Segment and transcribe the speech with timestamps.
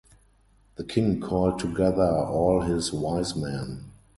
[0.77, 3.91] The king called together all his wise men.